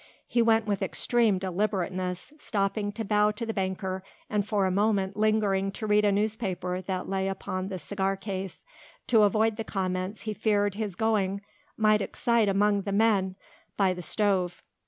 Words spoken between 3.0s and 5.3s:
bow to the banker, and for a moment